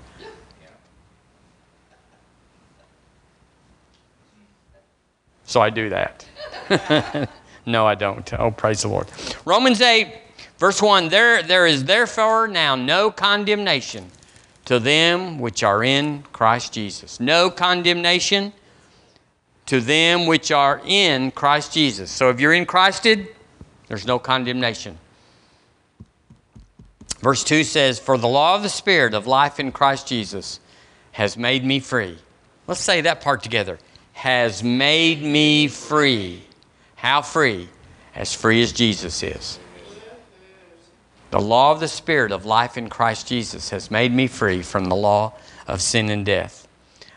[5.45, 6.25] So I do that.
[7.65, 8.33] no, I don't.
[8.33, 9.07] Oh, praise the Lord.
[9.45, 10.13] Romans 8,
[10.57, 14.09] Verse 1 there, there is therefore now no condemnation
[14.65, 17.19] to them which are in Christ Jesus.
[17.19, 18.53] No condemnation
[19.67, 22.09] to them which are in Christ Jesus.
[22.09, 23.27] So if you're in Christed,
[23.87, 24.97] there's no condemnation.
[27.19, 30.59] Verse 2 says, For the law of the Spirit of life in Christ Jesus
[31.13, 32.17] has made me free.
[32.67, 33.79] Let's say that part together.
[34.13, 36.43] Has made me free.
[36.95, 37.69] How free?
[38.15, 39.59] As free as Jesus is.
[41.29, 44.85] The law of the Spirit of life in Christ Jesus has made me free from
[44.85, 45.33] the law
[45.67, 46.67] of sin and death.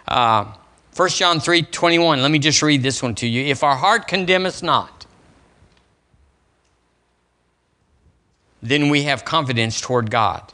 [0.08, 0.52] Uh,
[0.96, 3.44] 1 John 3 21, let me just read this one to you.
[3.44, 4.99] If our heart condemn us not,
[8.62, 10.52] then we have confidence toward God.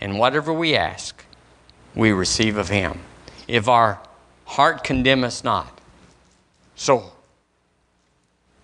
[0.00, 1.24] And whatever we ask,
[1.94, 3.00] we receive of Him.
[3.48, 4.00] If our
[4.44, 5.80] heart condemn us not.
[6.74, 7.12] So,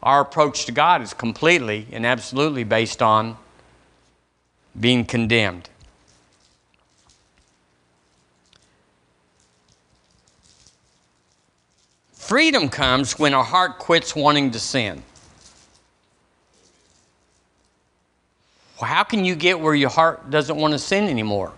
[0.02, 3.36] our approach to God is completely and absolutely based on
[4.78, 5.68] being condemned.
[12.12, 15.02] Freedom comes when our heart quits wanting to sin.
[18.86, 21.52] How can you get where your heart doesn't want to sin anymore?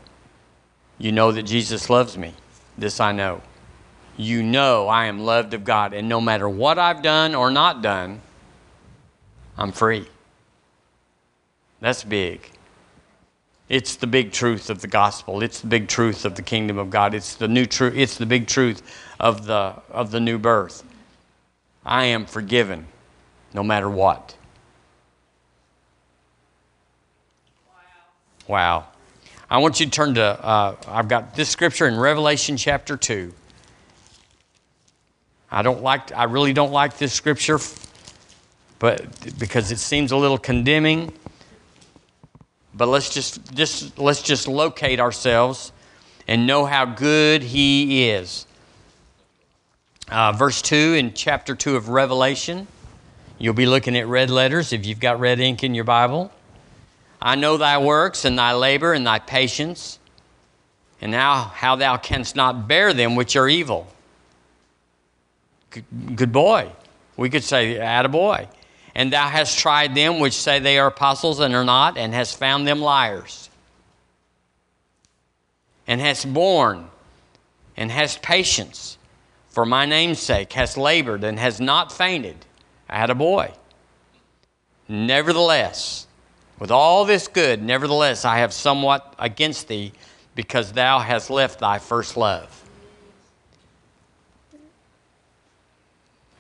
[0.98, 2.34] You know that Jesus loves me.
[2.78, 3.40] This I know.
[4.16, 7.82] You know I am loved of God, and no matter what I've done or not
[7.82, 8.20] done,
[9.56, 10.06] I'm free.
[11.80, 12.50] That's big.
[13.68, 15.42] It's the big truth of the gospel.
[15.42, 17.14] It's the big truth of the kingdom of God.
[17.14, 17.94] It's the new truth.
[17.96, 18.82] It's the big truth
[19.18, 20.84] of the of the new birth.
[21.84, 22.86] I am forgiven
[23.52, 24.36] no matter what.
[28.46, 28.86] Wow.
[29.50, 33.32] I want you to turn to uh, I've got this scripture in Revelation chapter 2.
[35.50, 37.58] I don't like I really don't like this scripture
[38.78, 41.12] but because it seems a little condemning
[42.76, 45.72] but let's just, just, let's just locate ourselves
[46.26, 48.46] and know how good He is.
[50.08, 52.66] Uh, verse 2 in chapter 2 of Revelation.
[53.38, 56.32] You'll be looking at red letters if you've got red ink in your Bible.
[57.20, 59.98] I know thy works and thy labor and thy patience,
[61.00, 63.86] and now how thou canst not bear them which are evil.
[65.70, 65.84] Good,
[66.16, 66.70] good boy.
[67.16, 68.48] We could say, add a boy.
[68.94, 72.38] And thou hast tried them which say they are apostles and are not, and hast
[72.38, 73.50] found them liars.
[75.86, 76.88] And hast borne,
[77.76, 78.98] and hast patience
[79.48, 82.36] for my name's sake, hast labored, and has not fainted.
[82.88, 83.52] Had a boy.
[84.88, 86.06] Nevertheless,
[86.64, 89.92] with all this good, nevertheless, I have somewhat against thee,
[90.34, 92.64] because thou hast left thy first love.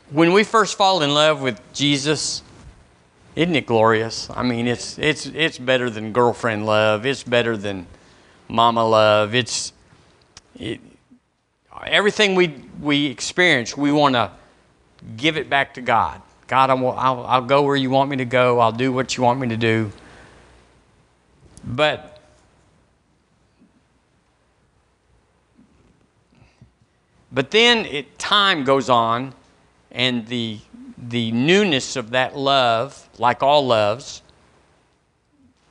[0.08, 2.42] When we first fall in love with Jesus,
[3.36, 4.30] isn't it glorious?
[4.30, 7.04] I mean, it's, it's, it's better than girlfriend love.
[7.04, 7.86] It's better than
[8.48, 9.34] mama love.
[9.34, 9.74] It's
[10.58, 10.80] it,
[11.84, 14.30] everything we, we experience, we want to
[15.18, 16.22] give it back to God.
[16.46, 18.58] God, I'll, I'll, I'll go where you want me to go.
[18.58, 19.92] I'll do what you want me to do.
[21.66, 22.20] But
[27.32, 29.34] but then it, time goes on,
[29.90, 30.60] and the
[30.96, 34.22] the newness of that love, like all loves,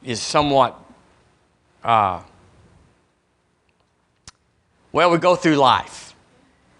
[0.03, 0.77] is somewhat,
[1.83, 2.21] uh,
[4.91, 6.13] well, we go through life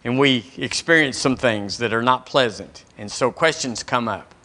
[0.03, 2.83] and we experience some things that are not pleasant.
[2.97, 4.35] And so questions come up.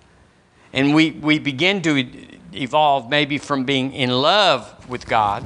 [0.72, 2.04] And we, we begin to
[2.52, 5.44] evolve maybe from being in love with God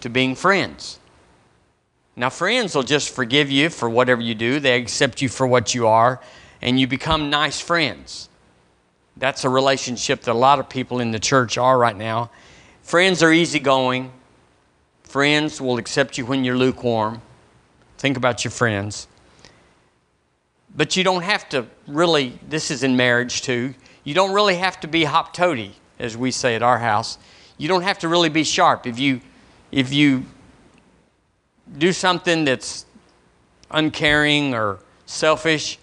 [0.00, 0.98] to being friends.
[2.16, 5.74] Now, friends will just forgive you for whatever you do, they accept you for what
[5.74, 6.20] you are
[6.62, 8.28] and you become nice friends.
[9.16, 12.30] That's a relationship that a lot of people in the church are right now.
[12.82, 14.12] Friends are easygoing.
[15.02, 17.20] Friends will accept you when you're lukewarm.
[17.98, 19.06] Think about your friends.
[20.74, 23.74] But you don't have to really, this is in marriage too,
[24.04, 27.18] you don't really have to be hop toady, as we say at our house.
[27.58, 28.86] You don't have to really be sharp.
[28.86, 29.20] If you,
[29.70, 30.24] if you
[31.76, 32.86] do something that's
[33.70, 35.78] uncaring or selfish,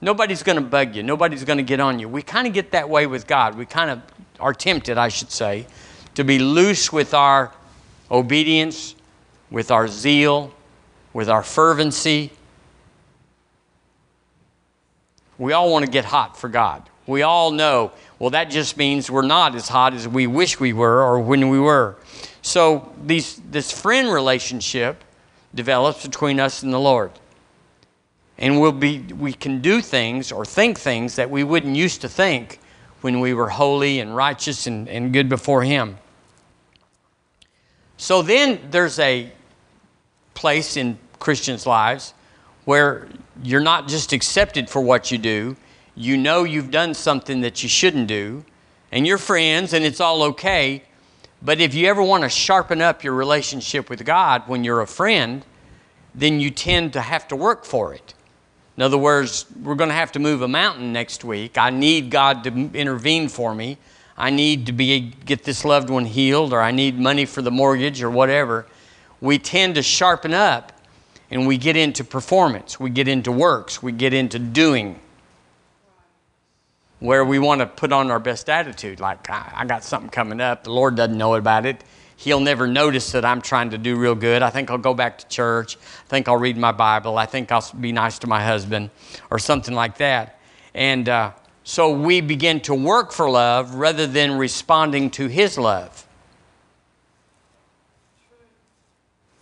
[0.00, 1.02] nobody's going to bug you.
[1.02, 2.08] Nobody's going to get on you.
[2.08, 3.56] We kind of get that way with God.
[3.56, 4.02] We kind of
[4.38, 5.66] are tempted, I should say,
[6.14, 7.52] to be loose with our
[8.10, 8.94] obedience,
[9.50, 10.52] with our zeal,
[11.12, 12.30] with our fervency.
[15.38, 16.88] We all want to get hot for God.
[17.06, 17.92] We all know,
[18.22, 21.48] well, that just means we're not as hot as we wish we were or when
[21.48, 21.96] we were.
[22.40, 25.02] So these, this friend relationship
[25.52, 27.10] develops between us and the Lord
[28.38, 32.08] and we'll be, we can do things or think things that we wouldn't used to
[32.08, 32.58] think
[33.00, 35.98] when we were holy and righteous and, and good before Him.
[37.96, 39.30] So then there's a
[40.34, 42.14] place in Christians' lives
[42.66, 43.08] where
[43.42, 45.56] you're not just accepted for what you do,
[45.94, 48.44] you know you've done something that you shouldn't do,
[48.90, 50.82] and you're friends and it's all okay.
[51.42, 54.86] But if you ever want to sharpen up your relationship with God when you're a
[54.86, 55.44] friend,
[56.14, 58.14] then you tend to have to work for it.
[58.76, 61.58] In other words, we're going to have to move a mountain next week.
[61.58, 63.76] I need God to intervene for me.
[64.16, 67.50] I need to be get this loved one healed or I need money for the
[67.50, 68.66] mortgage or whatever.
[69.20, 70.72] We tend to sharpen up
[71.30, 75.00] and we get into performance, we get into works, we get into doing
[77.02, 80.64] where we want to put on our best attitude like I got something coming up,
[80.64, 81.82] the Lord doesn't know about it
[82.22, 84.42] he'll never notice that I'm trying to do real good.
[84.42, 85.76] I think I'll go back to church.
[85.76, 87.18] I think I'll read my Bible.
[87.18, 88.90] I think I'll be nice to my husband
[89.28, 90.38] or something like that.
[90.72, 91.32] And uh,
[91.64, 96.06] so we begin to work for love rather than responding to his love.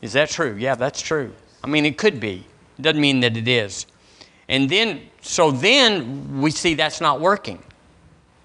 [0.00, 0.56] Is that true?
[0.58, 1.34] Yeah, that's true.
[1.62, 2.46] I mean, it could be.
[2.78, 3.84] It doesn't mean that it is.
[4.48, 7.62] And then, so then we see that's not working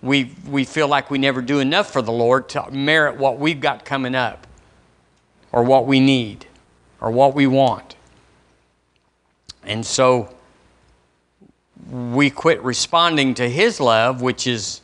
[0.05, 3.59] we, we feel like we never do enough for the Lord to merit what we've
[3.59, 4.45] got coming up,
[5.51, 6.45] or what we need,
[7.01, 7.95] or what we want.
[9.63, 10.29] And so
[11.89, 14.81] we quit responding to His love, which is,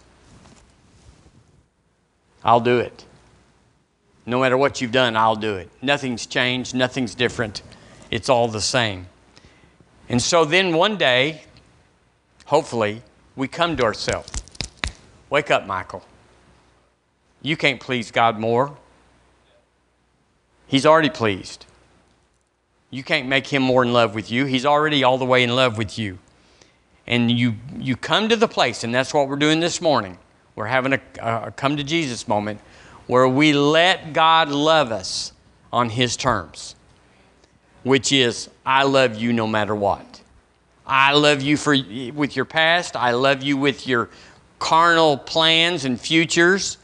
[2.43, 3.05] I'll do it.
[4.25, 5.69] No matter what you've done, I'll do it.
[5.83, 7.61] Nothing's changed, nothing's different.
[8.09, 9.05] It's all the same.
[10.09, 11.43] And so then one day,
[12.51, 13.01] hopefully,
[13.37, 14.29] we come to ourselves.
[15.29, 16.03] Wake up, Michael.
[17.41, 18.77] You can't please God more.
[20.67, 21.65] He's already pleased.
[22.89, 24.43] You can't make him more in love with you.
[24.43, 26.19] He's already all the way in love with you.
[27.07, 30.17] And you, you come to the place, and that's what we're doing this morning.
[30.53, 32.59] We're having a, a come to Jesus moment
[33.07, 35.31] where we let God love us
[35.71, 36.75] on his terms,
[37.83, 40.20] which is, I love you no matter what.
[40.85, 41.75] I love you for,
[42.13, 42.95] with your past.
[42.95, 44.09] I love you with your
[44.59, 46.77] carnal plans and futures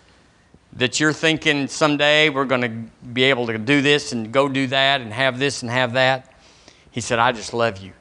[0.74, 4.68] that you're thinking someday we're going to be able to do this and go do
[4.68, 6.34] that and have this and have that.
[6.92, 7.94] He said, I just love you.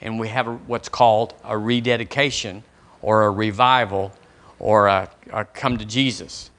[0.00, 2.62] And we have what's called a rededication
[3.02, 4.12] or a revival
[4.58, 6.50] or a, a come to Jesus.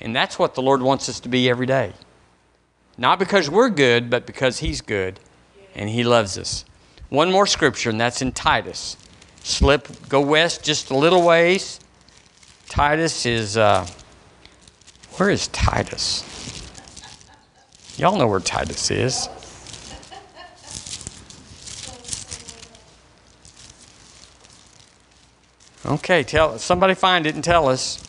[0.00, 1.92] And that's what the Lord wants us to be every day.
[2.98, 5.20] Not because we're good, but because He's good
[5.74, 6.64] and He loves us.
[7.08, 8.96] One more scripture, and that's in Titus.
[9.42, 11.80] Slip, go west just a little ways
[12.74, 13.86] Titus is, uh,
[15.16, 16.24] where is Titus?
[17.96, 19.28] Y'all know where Titus is.
[25.86, 28.02] Okay, tell somebody find it and tell us.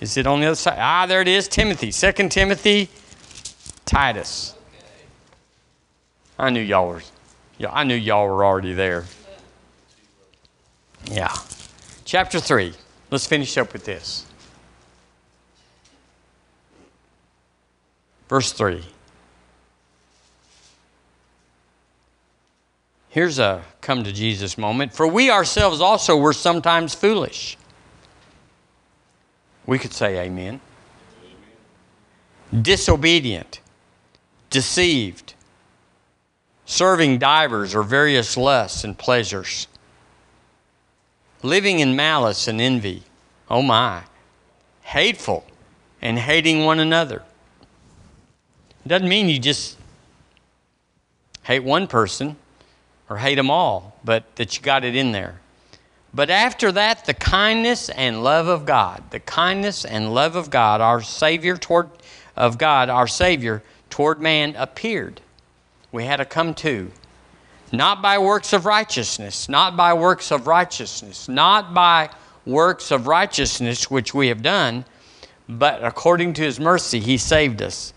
[0.00, 0.76] Is it on the other side?
[0.78, 1.48] Ah, there it is.
[1.48, 2.90] Timothy, Second Timothy,
[3.86, 4.57] Titus.
[6.38, 7.02] I knew y'all were.
[7.58, 9.04] Yeah, I knew y'all were already there.
[11.10, 11.34] Yeah.
[12.04, 12.72] Chapter 3.
[13.10, 14.26] Let's finish up with this.
[18.28, 18.84] Verse 3.
[23.08, 24.92] Here's a come to Jesus moment.
[24.92, 27.56] For we ourselves also were sometimes foolish.
[29.66, 30.60] We could say amen.
[32.52, 32.62] amen.
[32.62, 33.60] Disobedient,
[34.50, 35.34] deceived,
[36.68, 39.66] serving divers or various lusts and pleasures
[41.42, 43.02] living in malice and envy.
[43.50, 44.02] Oh my.
[44.82, 45.46] Hateful
[46.02, 47.22] and hating one another.
[48.84, 49.78] It doesn't mean you just
[51.42, 52.36] hate one person
[53.08, 55.40] or hate them all, but that you got it in there.
[56.12, 60.82] But after that, the kindness and love of God, the kindness and love of God,
[60.82, 61.88] our Savior toward
[62.36, 65.22] of God, our Savior toward man appeared.
[65.92, 66.90] We had to come to
[67.72, 72.10] not by works of righteousness, not by works of righteousness, not by
[72.46, 74.84] works of righteousness which we have done,
[75.48, 77.92] but according to his mercy, he saved us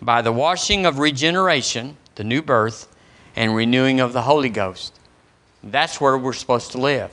[0.00, 2.88] by the washing of regeneration, the new birth,
[3.34, 4.98] and renewing of the Holy Ghost.
[5.62, 7.10] That's where we're supposed to live.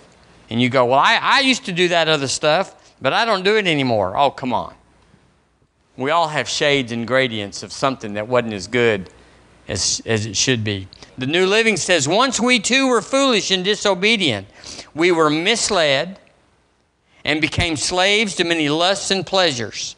[0.50, 3.44] And you go, Well, I, I used to do that other stuff, but I don't
[3.44, 4.18] do it anymore.
[4.18, 4.74] Oh, come on.
[5.96, 9.10] We all have shades and gradients of something that wasn't as good
[9.68, 10.88] as, as it should be.
[11.18, 14.48] The New Living says, Once we too were foolish and disobedient.
[14.96, 16.20] We were misled
[17.24, 19.96] and became slaves to many lusts and pleasures.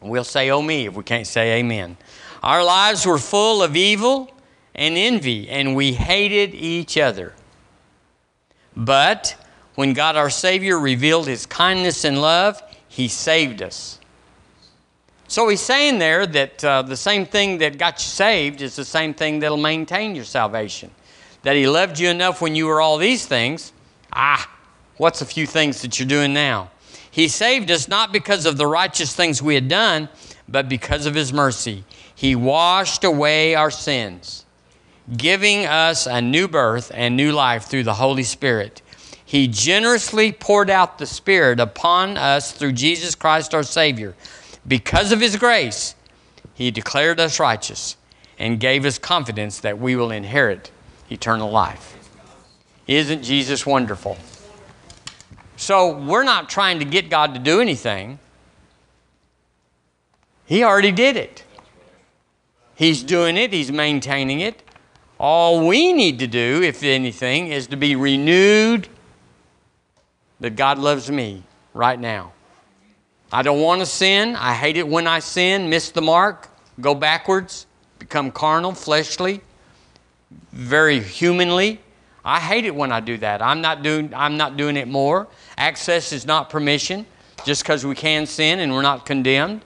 [0.00, 1.96] We'll say, Oh, me, if we can't say amen.
[2.42, 4.30] Our lives were full of evil
[4.74, 7.32] and envy, and we hated each other.
[8.76, 9.36] But
[9.76, 13.98] when God our Savior revealed his kindness and love, he saved us.
[15.26, 18.84] So he's saying there that uh, the same thing that got you saved is the
[18.84, 20.90] same thing that'll maintain your salvation.
[21.42, 23.72] That he loved you enough when you were all these things.
[24.12, 24.50] Ah,
[24.96, 26.70] what's a few things that you're doing now?
[27.10, 30.08] He saved us not because of the righteous things we had done,
[30.48, 31.84] but because of his mercy.
[32.14, 34.44] He washed away our sins,
[35.16, 38.82] giving us a new birth and new life through the Holy Spirit.
[39.24, 44.14] He generously poured out the Spirit upon us through Jesus Christ our Savior
[44.66, 45.94] because of His grace,
[46.54, 47.96] He declared us righteous
[48.38, 50.70] and gave us confidence that we will inherit
[51.10, 51.96] eternal life.
[52.86, 54.16] Isn't Jesus wonderful?
[55.56, 58.18] So we're not trying to get God to do anything.
[60.46, 61.44] He already did it.
[62.74, 64.62] He's doing it, He's maintaining it.
[65.18, 68.88] All we need to do, if anything, is to be renewed
[70.40, 72.32] that God loves me right now.
[73.34, 74.36] I don't want to sin.
[74.36, 76.48] I hate it when I sin, miss the mark,
[76.80, 77.66] go backwards,
[77.98, 79.40] become carnal, fleshly,
[80.52, 81.80] very humanly.
[82.24, 83.42] I hate it when I do that.
[83.42, 85.26] I'm not doing, I'm not doing it more.
[85.58, 87.06] Access is not permission.
[87.44, 89.64] Just because we can sin and we're not condemned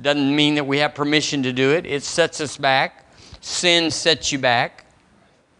[0.00, 1.86] doesn't mean that we have permission to do it.
[1.86, 3.12] It sets us back.
[3.40, 4.86] Sin sets you back.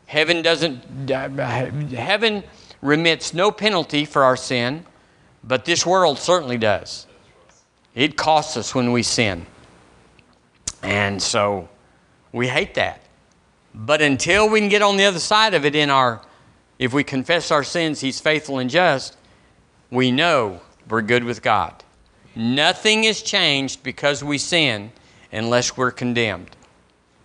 [0.07, 2.45] Heaven doesn't, heaven
[2.81, 4.87] remits no penalty for our sin,
[5.43, 7.09] but this world certainly does.
[7.95, 9.47] It costs us when we sin.
[10.83, 11.69] And so
[12.33, 13.01] we hate that.
[13.75, 16.21] But until we can get on the other side of it in our,
[16.79, 19.17] if we confess our sins, He's faithful and just,
[19.91, 21.83] we know we're good with God.
[22.37, 24.93] Nothing is changed because we sin
[25.33, 26.57] unless we're condemned.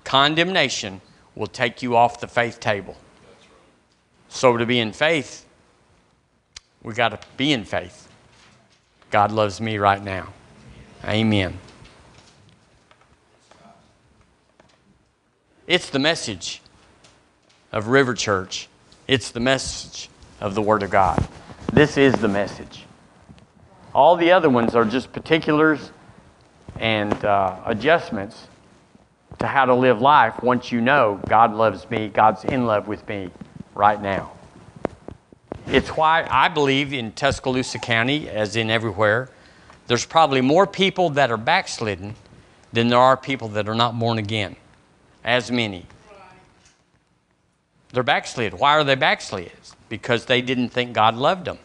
[0.03, 1.01] Condemnation
[1.35, 2.95] will take you off the faith table.
[4.27, 5.45] So to be in faith,
[6.83, 8.07] we got to be in faith.
[9.11, 10.33] God loves me right now.
[11.05, 11.57] Amen.
[15.65, 16.61] It's the message
[17.71, 18.67] of River Church.
[19.07, 20.09] It's the message
[20.41, 21.25] of the Word of God.
[21.71, 22.85] This is the message.
[23.93, 25.91] All the other ones are just particulars
[26.79, 28.47] and uh, adjustments
[29.39, 33.07] to how to live life once you know God loves me, God's in love with
[33.07, 33.29] me
[33.73, 34.31] right now.
[35.67, 39.29] It's why I believe in Tuscaloosa County, as in everywhere,
[39.89, 42.13] there's probably more people that are backslidden
[42.71, 44.55] than there are people that are not born again.
[45.25, 45.87] As many.
[47.91, 48.53] They're backslid.
[48.53, 49.51] Why are they backslid?
[49.89, 51.57] Because they didn't think God loved them.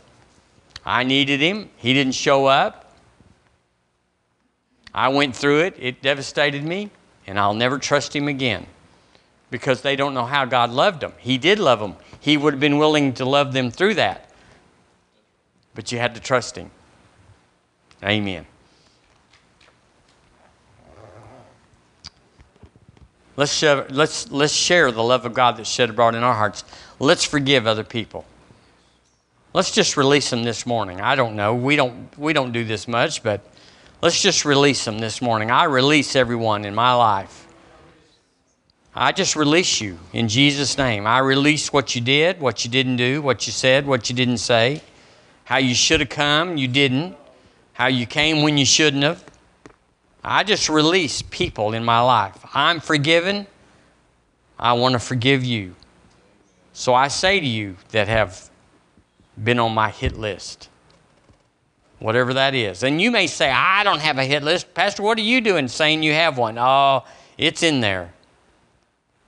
[0.86, 1.68] I needed him.
[1.76, 2.94] He didn't show up.
[4.94, 5.76] I went through it.
[5.78, 6.88] It devastated me,
[7.26, 8.66] and I'll never trust him again
[9.50, 11.12] because they don't know how God loved them.
[11.18, 11.96] He did love them.
[12.20, 14.30] He would have been willing to love them through that.
[15.74, 16.70] But you had to trust him.
[18.04, 18.46] Amen.
[23.36, 26.64] Let's share, let's, let's share the love of God that's shed abroad in our hearts.
[27.00, 28.24] Let's forgive other people.
[29.52, 31.00] Let's just release them this morning.
[31.00, 31.54] I don't know.
[31.54, 33.40] We don't, we don't do this much, but
[34.02, 35.50] let's just release them this morning.
[35.50, 37.46] I release everyone in my life.
[38.94, 41.06] I just release you in Jesus' name.
[41.06, 44.38] I release what you did, what you didn't do, what you said, what you didn't
[44.38, 44.82] say,
[45.44, 47.16] how you should have come, you didn't
[47.74, 49.22] how you came when you shouldn't have.
[50.24, 52.36] I just release people in my life.
[52.54, 53.46] I'm forgiven.
[54.58, 55.74] I want to forgive you.
[56.72, 58.50] So I say to you that have
[59.42, 60.70] been on my hit list,
[61.98, 62.82] whatever that is.
[62.82, 64.72] And you may say, I don't have a hit list.
[64.72, 66.56] Pastor, what are you doing saying you have one?
[66.58, 67.04] Oh,
[67.36, 68.12] it's in there.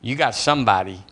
[0.01, 1.03] You got somebody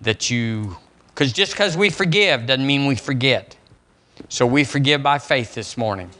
[0.00, 0.76] that you,
[1.08, 3.56] because just because we forgive doesn't mean we forget.
[4.28, 6.10] So we forgive by faith this morning.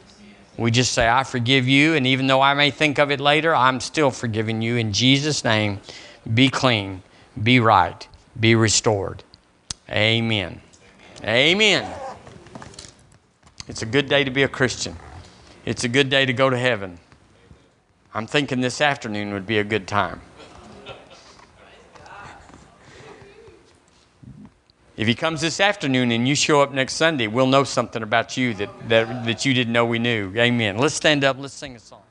[0.56, 3.54] We just say, I forgive you, and even though I may think of it later,
[3.54, 4.76] I'm still forgiving you.
[4.76, 5.80] In Jesus' name,
[6.34, 7.02] be clean,
[7.42, 8.06] be right,
[8.38, 9.24] be restored.
[9.90, 10.60] Amen.
[11.24, 11.90] Amen.
[13.66, 14.96] It's a good day to be a Christian.
[15.64, 16.98] It's a good day to go to heaven.
[18.14, 20.20] I'm thinking this afternoon would be a good time.
[24.96, 28.36] If he comes this afternoon and you show up next Sunday, we'll know something about
[28.36, 30.32] you that, that, that you didn't know we knew.
[30.36, 30.76] Amen.
[30.76, 31.38] Let's stand up.
[31.38, 32.01] Let's sing a song.